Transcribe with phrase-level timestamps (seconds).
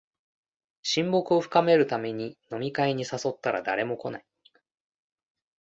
[0.81, 4.25] 親睦を深めるために飲み会に誘ったら誰も来ない